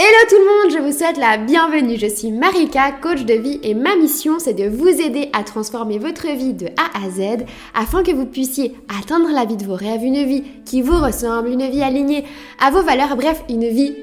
Hello 0.00 0.28
tout 0.28 0.36
le 0.36 0.44
monde, 0.44 0.72
je 0.72 0.78
vous 0.78 0.96
souhaite 0.96 1.16
la 1.16 1.38
bienvenue. 1.38 1.98
Je 1.98 2.06
suis 2.06 2.30
Marika, 2.30 2.92
coach 2.92 3.24
de 3.24 3.34
vie 3.34 3.58
et 3.64 3.74
ma 3.74 3.96
mission 3.96 4.38
c'est 4.38 4.54
de 4.54 4.68
vous 4.68 4.86
aider 4.86 5.28
à 5.32 5.42
transformer 5.42 5.98
votre 5.98 6.28
vie 6.28 6.54
de 6.54 6.66
A 6.66 7.04
à 7.04 7.10
Z 7.10 7.44
afin 7.74 8.04
que 8.04 8.12
vous 8.12 8.26
puissiez 8.26 8.76
atteindre 9.00 9.28
la 9.32 9.44
vie 9.44 9.56
de 9.56 9.64
vos 9.64 9.74
rêves, 9.74 10.04
une 10.04 10.24
vie 10.24 10.44
qui 10.64 10.82
vous 10.82 10.96
ressemble, 10.96 11.48
une 11.48 11.68
vie 11.68 11.82
alignée 11.82 12.24
à 12.60 12.70
vos 12.70 12.82
valeurs, 12.82 13.16
bref, 13.16 13.42
une 13.48 13.66
vie 13.66 13.96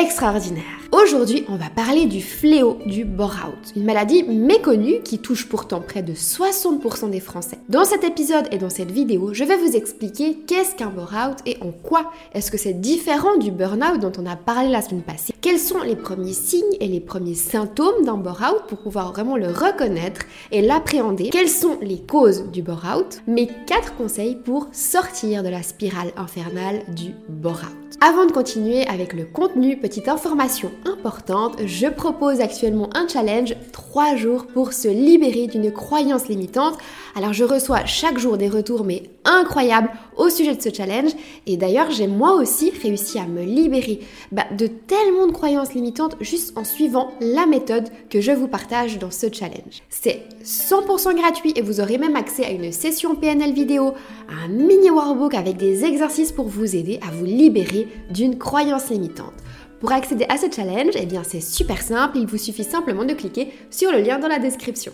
extraordinaire. 0.00 0.81
Aujourd'hui, 0.92 1.46
on 1.48 1.56
va 1.56 1.70
parler 1.70 2.04
du 2.04 2.20
fléau 2.20 2.76
du 2.84 3.06
bore-out, 3.06 3.72
une 3.74 3.84
maladie 3.84 4.24
méconnue 4.24 5.00
qui 5.02 5.18
touche 5.18 5.48
pourtant 5.48 5.80
près 5.80 6.02
de 6.02 6.12
60% 6.12 7.08
des 7.08 7.18
Français. 7.18 7.56
Dans 7.70 7.86
cet 7.86 8.04
épisode 8.04 8.46
et 8.52 8.58
dans 8.58 8.68
cette 8.68 8.90
vidéo, 8.90 9.32
je 9.32 9.42
vais 9.44 9.56
vous 9.56 9.74
expliquer 9.74 10.34
qu'est-ce 10.46 10.74
qu'un 10.74 10.90
bore-out 10.90 11.38
et 11.46 11.56
en 11.62 11.72
quoi 11.72 12.12
est-ce 12.34 12.50
que 12.50 12.58
c'est 12.58 12.74
différent 12.74 13.38
du 13.38 13.50
burn-out 13.50 14.00
dont 14.00 14.12
on 14.18 14.26
a 14.26 14.36
parlé 14.36 14.68
la 14.68 14.82
semaine 14.82 15.00
passée. 15.00 15.32
Quels 15.40 15.58
sont 15.58 15.80
les 15.80 15.96
premiers 15.96 16.34
signes 16.34 16.76
et 16.78 16.88
les 16.88 17.00
premiers 17.00 17.36
symptômes 17.36 18.04
d'un 18.04 18.18
bore-out 18.18 18.66
pour 18.68 18.78
pouvoir 18.78 19.12
vraiment 19.12 19.38
le 19.38 19.48
reconnaître 19.48 20.20
et 20.50 20.60
l'appréhender? 20.60 21.30
Quelles 21.30 21.48
sont 21.48 21.78
les 21.80 22.02
causes 22.02 22.50
du 22.52 22.60
bore-out? 22.60 23.22
Mes 23.26 23.48
quatre 23.66 23.96
conseils 23.96 24.36
pour 24.36 24.68
sortir 24.72 25.42
de 25.42 25.48
la 25.48 25.62
spirale 25.62 26.12
infernale 26.18 26.82
du 26.94 27.14
bore-out. 27.30 27.82
Avant 28.04 28.26
de 28.26 28.32
continuer 28.32 28.84
avec 28.88 29.12
le 29.12 29.24
contenu, 29.24 29.76
petite 29.76 30.08
information 30.08 30.72
importante, 30.86 31.56
je 31.64 31.86
propose 31.86 32.40
actuellement 32.40 32.90
un 32.94 33.08
challenge 33.08 33.54
3 33.72 34.16
jours 34.16 34.46
pour 34.46 34.72
se 34.72 34.88
libérer 34.88 35.46
d'une 35.46 35.72
croyance 35.72 36.28
limitante. 36.28 36.78
Alors 37.14 37.32
je 37.32 37.44
reçois 37.44 37.84
chaque 37.84 38.18
jour 38.18 38.38
des 38.38 38.48
retours 38.48 38.84
mais 38.84 39.02
incroyables 39.24 39.90
au 40.16 40.30
sujet 40.30 40.54
de 40.54 40.62
ce 40.62 40.72
challenge 40.72 41.12
et 41.46 41.56
d'ailleurs 41.56 41.90
j'ai 41.90 42.06
moi 42.06 42.34
aussi 42.34 42.72
réussi 42.82 43.18
à 43.18 43.26
me 43.26 43.42
libérer 43.42 44.00
bah, 44.30 44.46
de 44.56 44.66
tellement 44.66 45.26
de 45.26 45.32
croyances 45.32 45.74
limitantes 45.74 46.16
juste 46.20 46.56
en 46.56 46.64
suivant 46.64 47.12
la 47.20 47.46
méthode 47.46 47.88
que 48.10 48.20
je 48.20 48.32
vous 48.32 48.48
partage 48.48 48.98
dans 48.98 49.10
ce 49.10 49.26
challenge. 49.32 49.82
C'est 49.90 50.22
100% 50.44 51.14
gratuit 51.14 51.52
et 51.56 51.62
vous 51.62 51.80
aurez 51.80 51.98
même 51.98 52.16
accès 52.16 52.44
à 52.44 52.50
une 52.50 52.72
session 52.72 53.14
PNL 53.14 53.52
vidéo, 53.52 53.92
à 54.28 54.44
un 54.44 54.48
mini 54.48 54.90
workbook 54.90 55.34
avec 55.34 55.56
des 55.56 55.84
exercices 55.84 56.32
pour 56.32 56.48
vous 56.48 56.76
aider 56.76 56.98
à 57.06 57.10
vous 57.12 57.24
libérer 57.24 57.88
d'une 58.10 58.38
croyance 58.38 58.90
limitante. 58.90 59.32
Pour 59.82 59.90
accéder 59.90 60.26
à 60.28 60.36
ce 60.36 60.46
challenge, 60.48 60.94
eh 60.94 61.06
bien 61.06 61.24
c'est 61.24 61.40
super 61.40 61.82
simple, 61.82 62.16
il 62.16 62.26
vous 62.28 62.38
suffit 62.38 62.62
simplement 62.62 63.04
de 63.04 63.14
cliquer 63.14 63.52
sur 63.68 63.90
le 63.90 63.98
lien 63.98 64.20
dans 64.20 64.28
la 64.28 64.38
description. 64.38 64.92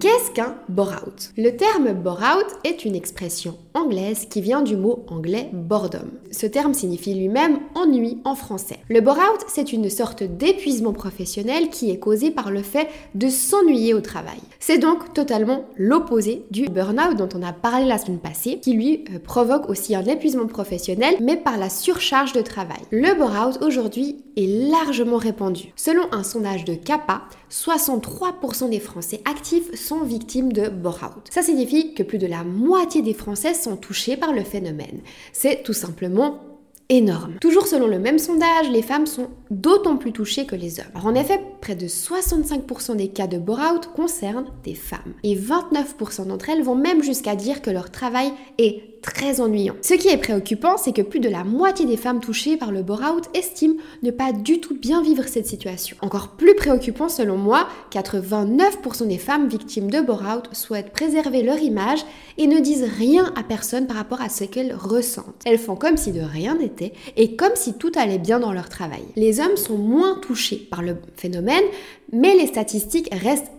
Qu'est-ce 0.00 0.30
qu'un 0.30 0.56
bore-out 0.70 1.32
Le 1.36 1.50
terme 1.50 1.92
bore-out 1.92 2.46
est 2.64 2.86
une 2.86 2.94
expression 2.94 3.58
anglaise 3.74 4.24
qui 4.24 4.40
vient 4.40 4.62
du 4.62 4.78
mot 4.78 5.04
anglais 5.08 5.50
boredom. 5.52 6.08
Ce 6.30 6.46
terme 6.46 6.72
signifie 6.72 7.12
lui-même 7.12 7.58
ennui 7.74 8.22
en 8.24 8.34
français. 8.34 8.77
Le 8.90 9.02
bore-out, 9.02 9.44
c'est 9.48 9.74
une 9.74 9.90
sorte 9.90 10.22
d'épuisement 10.22 10.94
professionnel 10.94 11.68
qui 11.68 11.90
est 11.90 11.98
causé 11.98 12.30
par 12.30 12.50
le 12.50 12.62
fait 12.62 12.88
de 13.14 13.28
s'ennuyer 13.28 13.92
au 13.92 14.00
travail. 14.00 14.38
C'est 14.60 14.78
donc 14.78 15.12
totalement 15.12 15.66
l'opposé 15.76 16.46
du 16.50 16.70
burn-out 16.70 17.14
dont 17.14 17.28
on 17.34 17.42
a 17.42 17.52
parlé 17.52 17.84
la 17.84 17.98
semaine 17.98 18.18
passée, 18.18 18.60
qui 18.60 18.72
lui 18.72 19.04
euh, 19.12 19.18
provoque 19.18 19.68
aussi 19.68 19.94
un 19.94 20.06
épuisement 20.06 20.46
professionnel, 20.46 21.16
mais 21.20 21.36
par 21.36 21.58
la 21.58 21.68
surcharge 21.68 22.32
de 22.32 22.40
travail. 22.40 22.80
Le 22.90 23.12
bore-out 23.14 23.62
aujourd'hui 23.62 24.24
est 24.38 24.70
largement 24.70 25.18
répandu. 25.18 25.74
Selon 25.76 26.10
un 26.10 26.22
sondage 26.22 26.64
de 26.64 26.74
CAPA, 26.74 27.24
63% 27.50 28.70
des 28.70 28.80
Français 28.80 29.20
actifs 29.26 29.74
sont 29.74 30.00
victimes 30.00 30.50
de 30.50 30.70
bore-out. 30.70 31.26
Ça 31.28 31.42
signifie 31.42 31.92
que 31.92 32.02
plus 32.02 32.18
de 32.18 32.26
la 32.26 32.42
moitié 32.42 33.02
des 33.02 33.12
Français 33.12 33.52
sont 33.52 33.76
touchés 33.76 34.16
par 34.16 34.32
le 34.32 34.44
phénomène. 34.44 35.00
C'est 35.34 35.62
tout 35.62 35.74
simplement 35.74 36.40
énorme. 36.88 37.34
Toujours 37.40 37.66
selon 37.66 37.86
le 37.86 37.98
même 37.98 38.18
sondage, 38.18 38.70
les 38.70 38.82
femmes 38.82 39.06
sont 39.06 39.30
d'autant 39.50 39.96
plus 39.96 40.12
touchées 40.12 40.46
que 40.46 40.56
les 40.56 40.80
hommes. 40.80 40.86
En 40.94 41.14
effet, 41.14 41.40
près 41.60 41.74
de 41.74 41.86
65% 41.86 42.96
des 42.96 43.08
cas 43.08 43.26
de 43.26 43.38
bore-out 43.38 43.88
concernent 43.94 44.50
des 44.64 44.74
femmes. 44.74 45.14
Et 45.22 45.36
29% 45.36 46.26
d'entre 46.26 46.50
elles 46.50 46.62
vont 46.62 46.74
même 46.74 47.02
jusqu'à 47.02 47.36
dire 47.36 47.62
que 47.62 47.70
leur 47.70 47.90
travail 47.90 48.32
est 48.58 48.82
très 49.02 49.40
ennuyant. 49.40 49.76
Ce 49.82 49.94
qui 49.94 50.08
est 50.08 50.16
préoccupant, 50.16 50.76
c'est 50.76 50.92
que 50.92 51.02
plus 51.02 51.20
de 51.20 51.28
la 51.28 51.44
moitié 51.44 51.86
des 51.86 51.96
femmes 51.96 52.20
touchées 52.20 52.56
par 52.56 52.72
le 52.72 52.82
bore-out 52.82 53.24
estiment 53.34 53.76
ne 54.02 54.10
pas 54.10 54.32
du 54.32 54.60
tout 54.60 54.76
bien 54.76 55.02
vivre 55.02 55.24
cette 55.26 55.46
situation. 55.46 55.96
Encore 56.00 56.30
plus 56.30 56.54
préoccupant 56.54 57.08
selon 57.08 57.36
moi, 57.36 57.68
89% 57.92 59.06
des 59.06 59.18
femmes 59.18 59.48
victimes 59.48 59.90
de 59.90 60.00
bore-out 60.00 60.48
souhaitent 60.52 60.92
préserver 60.92 61.42
leur 61.42 61.58
image 61.58 62.04
et 62.36 62.46
ne 62.46 62.58
disent 62.58 62.86
rien 62.98 63.32
à 63.36 63.42
personne 63.42 63.86
par 63.86 63.96
rapport 63.96 64.20
à 64.20 64.28
ce 64.28 64.44
qu'elles 64.44 64.74
ressentent. 64.74 65.42
Elles 65.44 65.58
font 65.58 65.76
comme 65.76 65.96
si 65.96 66.12
de 66.12 66.20
rien 66.20 66.56
n'était 66.56 66.92
et 67.16 67.36
comme 67.36 67.54
si 67.54 67.74
tout 67.74 67.92
allait 67.96 68.18
bien 68.18 68.40
dans 68.40 68.52
leur 68.52 68.68
travail. 68.68 69.02
Hommes 69.40 69.56
sont 69.56 69.76
moins 69.76 70.16
touchés 70.16 70.56
par 70.56 70.82
le 70.82 70.96
phénomène, 71.16 71.64
mais 72.12 72.34
les 72.34 72.46
statistiques 72.46 73.08
restent 73.12 73.50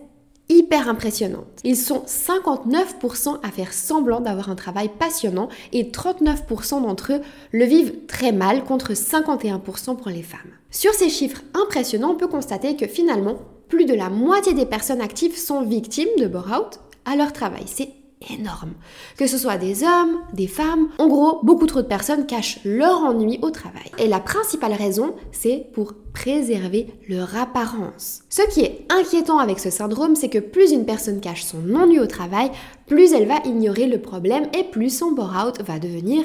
hyper 0.50 0.88
impressionnante. 0.88 1.60
Ils 1.62 1.76
sont 1.76 2.02
59% 2.06 3.38
à 3.42 3.50
faire 3.50 3.72
semblant 3.72 4.20
d'avoir 4.20 4.50
un 4.50 4.56
travail 4.56 4.90
passionnant 4.98 5.48
et 5.72 5.84
39% 5.84 6.82
d'entre 6.82 7.12
eux 7.12 7.20
le 7.52 7.64
vivent 7.64 8.06
très 8.06 8.32
mal 8.32 8.64
contre 8.64 8.92
51% 8.92 9.96
pour 9.96 10.08
les 10.08 10.22
femmes. 10.22 10.40
Sur 10.70 10.92
ces 10.92 11.08
chiffres 11.08 11.42
impressionnants, 11.54 12.12
on 12.12 12.16
peut 12.16 12.26
constater 12.26 12.76
que 12.76 12.88
finalement, 12.88 13.36
plus 13.68 13.84
de 13.84 13.94
la 13.94 14.10
moitié 14.10 14.52
des 14.52 14.66
personnes 14.66 15.00
actives 15.00 15.38
sont 15.38 15.62
victimes 15.62 16.08
de 16.18 16.26
bore-out 16.26 16.80
à 17.04 17.14
leur 17.14 17.32
travail. 17.32 17.64
C'est 17.66 17.90
énorme. 18.28 18.72
Que 19.16 19.26
ce 19.26 19.38
soit 19.38 19.56
des 19.56 19.82
hommes, 19.82 20.20
des 20.32 20.46
femmes, 20.46 20.88
en 20.98 21.08
gros, 21.08 21.40
beaucoup 21.42 21.66
trop 21.66 21.82
de 21.82 21.86
personnes 21.86 22.26
cachent 22.26 22.60
leur 22.64 23.02
ennui 23.02 23.38
au 23.42 23.50
travail. 23.50 23.90
Et 23.98 24.08
la 24.08 24.20
principale 24.20 24.74
raison, 24.74 25.14
c'est 25.32 25.66
pour 25.72 25.94
préserver 26.12 26.88
leur 27.08 27.36
apparence. 27.36 28.22
Ce 28.28 28.42
qui 28.52 28.60
est 28.60 28.86
inquiétant 28.90 29.38
avec 29.38 29.58
ce 29.58 29.70
syndrome, 29.70 30.16
c'est 30.16 30.28
que 30.28 30.38
plus 30.38 30.72
une 30.72 30.84
personne 30.84 31.20
cache 31.20 31.44
son 31.44 31.74
ennui 31.74 31.98
au 31.98 32.06
travail, 32.06 32.50
plus 32.86 33.12
elle 33.12 33.26
va 33.26 33.40
ignorer 33.44 33.86
le 33.86 34.00
problème 34.00 34.46
et 34.58 34.64
plus 34.64 34.90
son 34.90 35.12
bore-out 35.12 35.62
va 35.62 35.78
devenir 35.78 36.24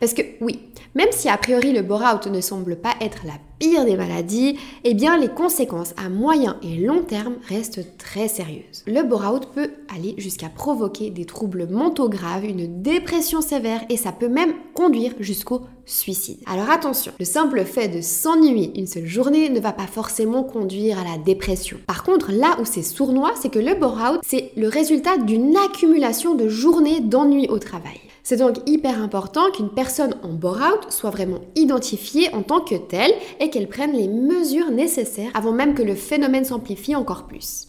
Parce 0.00 0.14
que 0.14 0.22
oui, 0.40 0.60
même 0.94 1.10
si 1.10 1.28
a 1.28 1.36
priori 1.36 1.72
le 1.72 1.82
bore-out 1.82 2.26
ne 2.28 2.40
semble 2.40 2.76
pas 2.76 2.94
être 3.00 3.24
la 3.24 3.34
pire 3.58 3.84
des 3.84 3.96
maladies, 3.96 4.56
eh 4.84 4.94
bien 4.94 5.18
les 5.18 5.28
conséquences 5.28 5.94
à 5.96 6.08
moyen 6.08 6.56
et 6.62 6.76
long 6.76 7.02
terme 7.02 7.36
restent 7.48 7.98
très 7.98 8.28
sérieuses. 8.28 8.84
Le 8.86 9.02
bore-out 9.02 9.48
peut 9.54 9.70
aller 9.94 10.14
jusqu'à 10.18 10.48
provoquer 10.48 11.10
des 11.10 11.24
troubles 11.24 11.66
mentaux 11.68 12.08
graves, 12.08 12.44
une 12.44 12.82
dépression 12.82 13.40
sévère 13.40 13.84
et 13.88 13.96
ça 13.96 14.12
peut 14.12 14.28
même 14.28 14.54
conduire 14.72 15.14
jusqu'au 15.18 15.62
suicide. 15.84 16.38
Alors 16.46 16.70
attention, 16.70 17.12
le 17.18 17.24
simple 17.24 17.64
fait 17.64 17.88
de 17.88 18.00
s'ennuyer 18.00 18.72
une 18.78 18.86
seule 18.86 19.06
journée 19.06 19.50
ne 19.50 19.60
va 19.60 19.72
pas 19.72 19.86
forcément 19.86 20.44
conduire 20.44 20.98
à 20.98 21.04
la 21.04 21.18
dépression. 21.18 21.78
Par 21.86 22.04
contre, 22.04 22.32
là 22.32 22.56
où 22.60 22.64
c'est 22.64 22.82
sournois, 22.82 23.34
c'est 23.40 23.50
que 23.50 23.58
le 23.58 23.74
bore-out, 23.74 24.20
c'est 24.24 24.52
le 24.56 24.68
résultat 24.68 25.18
d'une 25.18 25.56
accumulation 25.56 26.34
de 26.34 26.48
journées 26.48 27.00
d'ennui 27.00 27.48
au 27.48 27.58
travail. 27.58 28.00
C'est 28.26 28.38
donc 28.38 28.56
hyper 28.66 29.02
important 29.02 29.50
qu'une 29.50 29.68
personne 29.68 30.14
en 30.22 30.30
bore-out 30.30 30.90
soit 30.90 31.10
vraiment 31.10 31.40
identifiée 31.56 32.34
en 32.34 32.42
tant 32.42 32.60
que 32.60 32.74
telle 32.74 33.12
et 33.38 33.50
qu'elle 33.50 33.68
prenne 33.68 33.92
les 33.92 34.08
mesures 34.08 34.70
nécessaires 34.70 35.30
avant 35.34 35.52
même 35.52 35.74
que 35.74 35.82
le 35.82 35.94
phénomène 35.94 36.46
s'amplifie 36.46 36.96
encore 36.96 37.26
plus. 37.26 37.66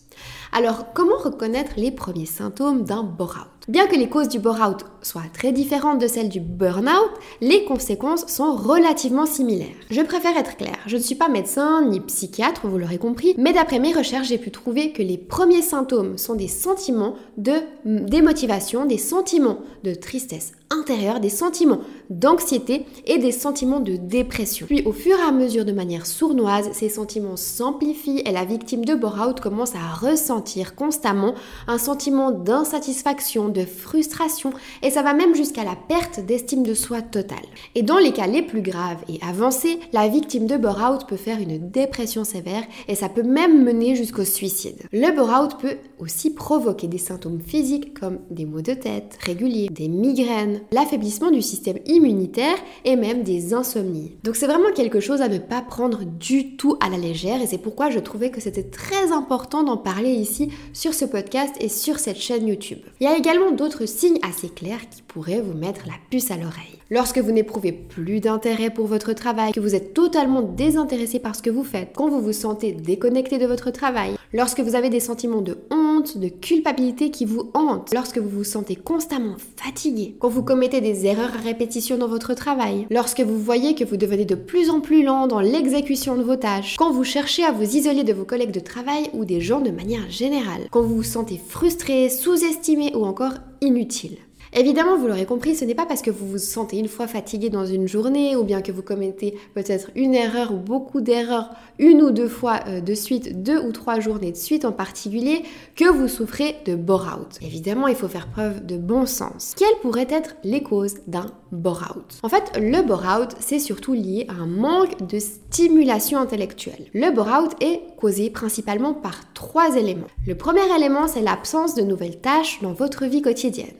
Alors, 0.53 0.93
comment 0.93 1.17
reconnaître 1.17 1.73
les 1.75 1.91
premiers 1.91 2.25
symptômes 2.25 2.85
d'un 2.85 3.03
bore-out? 3.03 3.54
Bien 3.67 3.87
que 3.87 3.95
les 3.95 4.09
causes 4.09 4.29
du 4.29 4.37
bore-out 4.37 4.85
soient 5.01 5.23
très 5.33 5.51
différentes 5.51 5.99
de 5.99 6.05
celles 6.05 6.29
du 6.29 6.39
burn-out, 6.39 7.09
les 7.41 7.65
conséquences 7.65 8.27
sont 8.27 8.55
relativement 8.55 9.25
similaires. 9.25 9.75
Je 9.89 10.01
préfère 10.01 10.37
être 10.37 10.55
claire, 10.55 10.77
je 10.85 10.97
ne 10.97 11.01
suis 11.01 11.15
pas 11.15 11.29
médecin 11.29 11.83
ni 11.83 11.99
psychiatre, 11.99 12.67
vous 12.67 12.77
l'aurez 12.77 12.99
compris, 12.99 13.33
mais 13.39 13.53
d'après 13.53 13.79
mes 13.79 13.91
recherches, 13.91 14.27
j'ai 14.27 14.37
pu 14.37 14.51
trouver 14.51 14.91
que 14.91 15.01
les 15.01 15.17
premiers 15.17 15.63
symptômes 15.63 16.19
sont 16.19 16.35
des 16.35 16.47
sentiments 16.47 17.15
de 17.37 17.53
démotivation, 17.85 18.85
des 18.85 18.99
sentiments 18.99 19.57
de 19.83 19.95
tristesse 19.95 20.51
intérieure, 20.71 21.19
des 21.19 21.29
sentiments 21.29 21.81
d'anxiété 22.09 22.85
et 23.05 23.17
des 23.17 23.31
sentiments 23.31 23.79
de 23.79 23.95
dépression. 23.95 24.65
Puis 24.65 24.83
au 24.85 24.91
fur 24.91 25.17
et 25.17 25.27
à 25.27 25.31
mesure 25.31 25.65
de 25.65 25.71
manière 25.71 26.05
sournoise, 26.05 26.69
ces 26.73 26.89
sentiments 26.89 27.37
s'amplifient 27.37 28.23
et 28.25 28.31
la 28.31 28.45
victime 28.45 28.83
de 28.83 28.95
bore-out 28.95 29.39
commence 29.39 29.73
à 29.75 29.93
ressentir 29.93 30.75
constamment 30.75 31.35
un 31.67 31.77
sentiment 31.77 32.31
d'insatisfaction, 32.31 33.49
de 33.55 33.65
frustration 33.65 34.51
et 34.83 34.91
ça 34.91 35.01
va 35.01 35.13
même 35.13 35.33
jusqu'à 35.33 35.63
la 35.63 35.75
perte 35.75 36.19
d'estime 36.19 36.63
de 36.63 36.73
soi 36.73 37.01
totale. 37.01 37.37
Et 37.73 37.81
dans 37.81 37.97
les 37.97 38.11
cas 38.11 38.27
les 38.27 38.41
plus 38.41 38.61
graves 38.61 39.03
et 39.09 39.19
avancés, 39.27 39.79
la 39.93 40.07
victime 40.07 40.45
de 40.45 40.57
bore-out 40.57 41.07
peut 41.07 41.15
faire 41.15 41.39
une 41.39 41.71
dépression 41.71 42.23
sévère 42.23 42.63
et 42.87 42.95
ça 42.95 43.09
peut 43.09 43.23
même 43.23 43.63
mener 43.63 43.95
jusqu'au 43.95 44.25
suicide. 44.25 44.83
Le 44.91 45.15
bore-out 45.15 45.59
peut 45.59 45.77
aussi 45.99 46.33
provoquer 46.33 46.87
des 46.87 46.97
symptômes 46.97 47.41
physiques 47.41 47.97
comme 47.99 48.19
des 48.29 48.45
maux 48.45 48.61
de 48.61 48.73
tête 48.73 49.17
réguliers, 49.21 49.69
des 49.69 49.87
migraines, 49.87 50.61
l'affaiblissement 50.71 51.31
du 51.31 51.41
système 51.41 51.79
immunitaire 51.85 52.57
et 52.83 52.95
même 52.95 53.23
des 53.23 53.53
insomnies. 53.53 54.11
Donc 54.23 54.35
c'est 54.35 54.47
vraiment 54.47 54.71
quelque 54.75 54.99
chose 54.99 55.21
à 55.21 55.29
ne 55.29 55.37
pas 55.37 55.61
prendre 55.61 56.03
du 56.03 56.57
tout 56.57 56.77
à 56.81 56.89
la 56.89 56.97
légère 56.97 57.41
et 57.41 57.47
c'est 57.47 57.57
pourquoi 57.57 57.89
je 57.89 57.99
trouvais 57.99 58.29
que 58.29 58.41
c'était 58.41 58.63
très 58.63 59.11
important 59.11 59.63
d'en 59.63 59.77
parler 59.77 60.11
ici 60.11 60.49
sur 60.73 60.93
ce 60.93 61.05
podcast 61.05 61.55
et 61.59 61.69
sur 61.69 61.99
cette 61.99 62.19
chaîne 62.19 62.47
YouTube. 62.47 62.79
Il 62.99 63.05
y 63.05 63.07
a 63.07 63.17
également 63.17 63.44
d'autres 63.51 63.85
signes 63.85 64.19
assez 64.21 64.49
clairs 64.49 64.89
qui 64.89 65.01
pourraient 65.01 65.41
vous 65.41 65.57
mettre 65.57 65.85
la 65.85 65.93
puce 66.09 66.31
à 66.31 66.37
l'oreille. 66.37 66.79
Lorsque 66.91 67.17
vous 67.17 67.31
n'éprouvez 67.31 67.71
plus 67.71 68.19
d'intérêt 68.19 68.69
pour 68.69 68.85
votre 68.85 69.13
travail, 69.13 69.51
que 69.51 69.59
vous 69.59 69.73
êtes 69.73 69.93
totalement 69.95 70.43
désintéressé 70.43 71.17
par 71.17 71.35
ce 71.35 71.41
que 71.41 71.49
vous 71.49 71.63
faites, 71.63 71.93
quand 71.95 72.09
vous 72.09 72.21
vous 72.21 72.33
sentez 72.33 72.73
déconnecté 72.73 73.39
de 73.39 73.47
votre 73.47 73.71
travail, 73.71 74.15
lorsque 74.33 74.59
vous 74.59 74.75
avez 74.75 74.89
des 74.89 74.99
sentiments 74.99 75.41
de 75.41 75.57
honte, 75.71 76.17
de 76.17 76.27
culpabilité 76.27 77.09
qui 77.09 77.25
vous 77.25 77.49
hantent, 77.55 77.91
lorsque 77.93 78.19
vous 78.19 78.29
vous 78.29 78.43
sentez 78.43 78.75
constamment 78.75 79.37
fatigué, 79.55 80.15
quand 80.19 80.29
vous 80.29 80.43
commettez 80.43 80.79
des 80.79 81.07
erreurs 81.07 81.33
à 81.35 81.41
répétition 81.41 81.97
dans 81.97 82.07
votre 82.07 82.35
travail, 82.35 82.85
lorsque 82.91 83.21
vous 83.21 83.39
voyez 83.39 83.73
que 83.73 83.83
vous 83.83 83.97
devenez 83.97 84.25
de 84.25 84.35
plus 84.35 84.69
en 84.69 84.79
plus 84.79 85.03
lent 85.03 85.25
dans 85.25 85.39
l'exécution 85.39 86.15
de 86.15 86.23
vos 86.23 86.35
tâches, 86.35 86.75
quand 86.77 86.91
vous 86.91 87.03
cherchez 87.03 87.43
à 87.43 87.51
vous 87.51 87.75
isoler 87.75 88.03
de 88.03 88.13
vos 88.13 88.25
collègues 88.25 88.51
de 88.51 88.59
travail 88.59 89.09
ou 89.13 89.25
des 89.25 89.41
gens 89.41 89.61
de 89.61 89.71
manière 89.71 90.09
générale, 90.11 90.67
quand 90.69 90.81
vous 90.81 90.97
vous 90.97 91.03
sentez 91.03 91.41
frustré, 91.47 92.09
sous-estimé 92.09 92.91
ou 92.95 93.05
encore 93.05 93.34
inutile. 93.59 94.24
Évidemment, 94.57 94.97
vous 94.97 95.07
l'aurez 95.07 95.25
compris, 95.25 95.53
ce 95.53 95.65
n'est 95.65 95.75
pas 95.75 95.85
parce 95.85 96.01
que 96.01 96.09
vous 96.09 96.25
vous 96.25 96.37
sentez 96.37 96.77
une 96.77 96.87
fois 96.87 97.07
fatigué 97.07 97.49
dans 97.49 97.65
une 97.65 97.89
journée 97.89 98.37
ou 98.37 98.45
bien 98.45 98.61
que 98.61 98.71
vous 98.71 98.81
commettez 98.81 99.37
peut-être 99.53 99.91
une 99.95 100.15
erreur 100.15 100.53
ou 100.53 100.55
beaucoup 100.55 101.01
d'erreurs 101.01 101.49
une 101.77 102.01
ou 102.01 102.11
deux 102.11 102.29
fois 102.29 102.61
euh, 102.67 102.79
de 102.79 102.93
suite, 102.93 103.43
deux 103.43 103.59
ou 103.59 103.73
trois 103.73 103.99
journées 103.99 104.31
de 104.31 104.37
suite 104.37 104.63
en 104.63 104.71
particulier, 104.71 105.43
que 105.75 105.89
vous 105.89 106.07
souffrez 106.07 106.55
de 106.65 106.75
bore-out. 106.75 107.37
Évidemment, 107.41 107.89
il 107.89 107.95
faut 107.95 108.07
faire 108.07 108.27
preuve 108.27 108.65
de 108.65 108.77
bon 108.77 109.05
sens. 109.05 109.53
Quelles 109.57 109.77
pourraient 109.81 110.07
être 110.09 110.37
les 110.45 110.63
causes 110.63 110.95
d'un 111.05 111.25
bore-out? 111.51 112.19
En 112.23 112.29
fait, 112.29 112.57
le 112.57 112.81
bore-out, 112.81 113.31
c'est 113.41 113.59
surtout 113.59 113.91
lié 113.91 114.25
à 114.29 114.41
un 114.41 114.47
manque 114.47 115.05
de 115.05 115.19
stimulation 115.19 116.17
intellectuelle. 116.17 116.85
Le 116.93 117.13
bore-out 117.13 117.51
est 117.59 117.81
causé 117.97 118.29
principalement 118.29 118.93
par 118.93 119.33
trois 119.33 119.75
éléments. 119.75 120.07
Le 120.25 120.35
premier 120.35 120.73
élément, 120.77 121.09
c'est 121.09 121.21
l'absence 121.21 121.75
de 121.75 121.81
nouvelles 121.81 122.21
tâches 122.21 122.61
dans 122.61 122.71
votre 122.71 123.05
vie 123.05 123.21
quotidienne. 123.21 123.73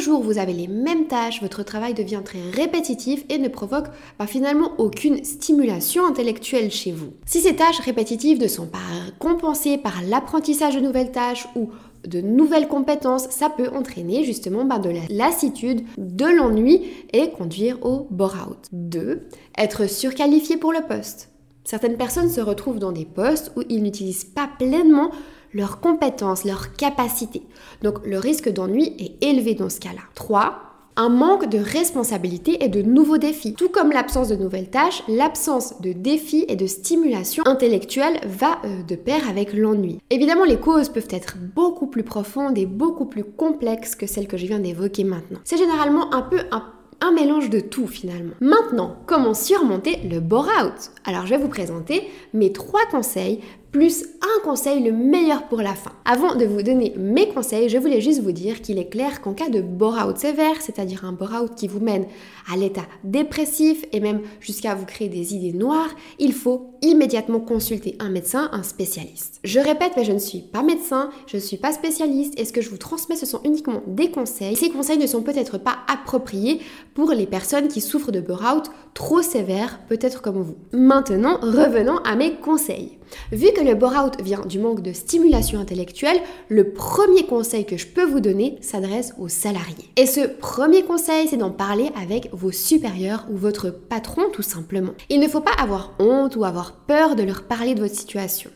Jours 0.00 0.22
vous 0.22 0.38
avez 0.38 0.52
les 0.52 0.66
mêmes 0.66 1.06
tâches, 1.06 1.40
votre 1.42 1.62
travail 1.62 1.94
devient 1.94 2.22
très 2.24 2.40
répétitif 2.52 3.24
et 3.28 3.38
ne 3.38 3.48
provoque 3.48 3.86
pas 4.18 4.26
finalement 4.26 4.72
aucune 4.78 5.22
stimulation 5.24 6.06
intellectuelle 6.06 6.70
chez 6.70 6.92
vous. 6.92 7.12
Si 7.26 7.40
ces 7.40 7.54
tâches 7.54 7.80
répétitives 7.80 8.42
ne 8.42 8.48
sont 8.48 8.66
pas 8.66 8.78
compensées 9.18 9.78
par 9.78 10.02
l'apprentissage 10.02 10.74
de 10.74 10.80
nouvelles 10.80 11.12
tâches 11.12 11.46
ou 11.54 11.70
de 12.06 12.20
nouvelles 12.20 12.68
compétences, 12.68 13.28
ça 13.30 13.50
peut 13.50 13.68
entraîner 13.74 14.24
justement 14.24 14.64
bah, 14.64 14.78
de 14.78 14.90
la 14.90 15.02
lassitude, 15.10 15.82
de 15.98 16.24
l'ennui 16.24 16.82
et 17.12 17.30
conduire 17.30 17.78
au 17.84 18.06
bore-out. 18.10 18.66
2. 18.72 19.28
Être 19.58 19.88
surqualifié 19.88 20.56
pour 20.56 20.72
le 20.72 20.80
poste. 20.86 21.30
Certaines 21.64 21.96
personnes 21.96 22.30
se 22.30 22.40
retrouvent 22.40 22.78
dans 22.78 22.92
des 22.92 23.04
postes 23.04 23.52
où 23.56 23.62
ils 23.68 23.82
n'utilisent 23.82 24.24
pas 24.24 24.48
pleinement 24.58 25.10
leurs 25.52 25.80
compétences, 25.80 26.44
leurs 26.44 26.74
capacités. 26.74 27.42
Donc 27.82 28.06
le 28.06 28.18
risque 28.18 28.48
d'ennui 28.48 28.94
est 28.98 29.24
élevé 29.24 29.54
dans 29.54 29.70
ce 29.70 29.80
cas-là. 29.80 30.02
3 30.14 30.70
un 30.96 31.08
manque 31.08 31.48
de 31.48 31.58
responsabilité 31.58 32.62
et 32.62 32.68
de 32.68 32.82
nouveaux 32.82 33.16
défis. 33.16 33.54
Tout 33.54 33.70
comme 33.70 33.90
l'absence 33.90 34.28
de 34.28 34.36
nouvelles 34.36 34.68
tâches, 34.68 35.02
l'absence 35.08 35.80
de 35.80 35.92
défis 35.92 36.44
et 36.48 36.56
de 36.56 36.66
stimulation 36.66 37.42
intellectuelle 37.46 38.20
va 38.26 38.58
euh, 38.64 38.82
de 38.82 38.96
pair 38.96 39.26
avec 39.28 39.54
l'ennui. 39.54 39.98
Évidemment, 40.10 40.44
les 40.44 40.58
causes 40.58 40.90
peuvent 40.90 41.08
être 41.10 41.36
beaucoup 41.38 41.86
plus 41.86 42.02
profondes 42.02 42.58
et 42.58 42.66
beaucoup 42.66 43.06
plus 43.06 43.24
complexes 43.24 43.94
que 43.94 44.06
celles 44.06 44.28
que 44.28 44.36
je 44.36 44.46
viens 44.46 44.58
d'évoquer 44.58 45.04
maintenant. 45.04 45.38
C'est 45.44 45.56
généralement 45.56 46.12
un 46.12 46.22
peu 46.22 46.40
un 46.50 46.64
un 47.00 47.12
mélange 47.12 47.50
de 47.50 47.60
tout 47.60 47.86
finalement. 47.86 48.34
Maintenant, 48.40 48.96
comment 49.06 49.34
surmonter 49.34 50.00
le 50.08 50.20
bore-out? 50.20 50.90
Alors 51.04 51.26
je 51.26 51.30
vais 51.30 51.40
vous 51.40 51.48
présenter 51.48 52.08
mes 52.34 52.52
trois 52.52 52.84
conseils 52.90 53.40
plus 53.72 54.04
un 54.20 54.44
conseil 54.44 54.82
le 54.82 54.92
meilleur 54.92 55.48
pour 55.48 55.62
la 55.62 55.74
fin. 55.74 55.92
Avant 56.04 56.34
de 56.34 56.44
vous 56.44 56.62
donner 56.62 56.92
mes 56.96 57.28
conseils, 57.28 57.68
je 57.68 57.78
voulais 57.78 58.00
juste 58.00 58.20
vous 58.20 58.32
dire 58.32 58.62
qu'il 58.62 58.78
est 58.78 58.88
clair 58.88 59.20
qu'en 59.20 59.32
cas 59.32 59.48
de 59.48 59.60
bore-out 59.60 60.18
sévère, 60.18 60.60
c'est-à-dire 60.60 61.04
un 61.04 61.12
bore-out 61.12 61.54
qui 61.54 61.68
vous 61.68 61.80
mène 61.80 62.06
à 62.52 62.56
l'état 62.56 62.86
dépressif 63.04 63.84
et 63.92 64.00
même 64.00 64.22
jusqu'à 64.40 64.74
vous 64.74 64.86
créer 64.86 65.08
des 65.08 65.34
idées 65.34 65.56
noires, 65.56 65.90
il 66.18 66.32
faut 66.32 66.74
immédiatement 66.82 67.40
consulter 67.40 67.96
un 68.00 68.10
médecin, 68.10 68.48
un 68.52 68.62
spécialiste. 68.62 69.40
Je 69.44 69.60
répète, 69.60 69.92
mais 69.96 70.04
je 70.04 70.12
ne 70.12 70.18
suis 70.18 70.40
pas 70.40 70.62
médecin, 70.62 71.10
je 71.26 71.36
ne 71.36 71.42
suis 71.42 71.56
pas 71.56 71.72
spécialiste 71.72 72.38
et 72.38 72.44
ce 72.44 72.52
que 72.52 72.60
je 72.60 72.70
vous 72.70 72.78
transmets, 72.78 73.16
ce 73.16 73.26
sont 73.26 73.40
uniquement 73.44 73.82
des 73.86 74.10
conseils. 74.10 74.56
Ces 74.56 74.70
conseils 74.70 74.98
ne 74.98 75.06
sont 75.06 75.22
peut-être 75.22 75.58
pas 75.58 75.78
appropriés 75.86 76.60
pour 76.94 77.10
les 77.12 77.26
personnes 77.26 77.68
qui 77.68 77.80
souffrent 77.80 78.12
de 78.12 78.20
bore-out 78.20 78.70
trop 78.94 79.22
sévère, 79.22 79.80
peut-être 79.88 80.22
comme 80.22 80.42
vous. 80.42 80.56
Maintenant, 80.72 81.38
revenons 81.40 81.98
à 81.98 82.16
mes 82.16 82.34
conseils. 82.34 82.99
Vu 83.32 83.52
que 83.52 83.62
le 83.62 83.74
bore-out 83.74 84.20
vient 84.22 84.44
du 84.44 84.58
manque 84.58 84.82
de 84.82 84.92
stimulation 84.92 85.60
intellectuelle, 85.60 86.20
le 86.48 86.72
premier 86.72 87.24
conseil 87.24 87.64
que 87.64 87.76
je 87.76 87.86
peux 87.86 88.04
vous 88.04 88.20
donner 88.20 88.58
s'adresse 88.60 89.14
aux 89.18 89.28
salariés. 89.28 89.90
Et 89.96 90.06
ce 90.06 90.26
premier 90.26 90.82
conseil, 90.82 91.28
c'est 91.28 91.36
d'en 91.36 91.50
parler 91.50 91.90
avec 92.00 92.30
vos 92.32 92.52
supérieurs 92.52 93.26
ou 93.30 93.36
votre 93.36 93.70
patron 93.70 94.24
tout 94.32 94.42
simplement. 94.42 94.92
Il 95.08 95.20
ne 95.20 95.28
faut 95.28 95.40
pas 95.40 95.54
avoir 95.58 95.94
honte 95.98 96.36
ou 96.36 96.44
avoir 96.44 96.72
peur 96.86 97.16
de 97.16 97.22
leur 97.22 97.44
parler 97.44 97.74
de 97.74 97.80
votre 97.80 97.94
situation. 97.94 98.50